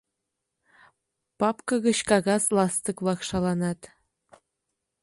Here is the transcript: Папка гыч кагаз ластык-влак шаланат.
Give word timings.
Папка 1.39 1.75
гыч 1.85 1.99
кагаз 2.09 2.43
ластык-влак 2.55 3.19
шаланат. 3.29 3.81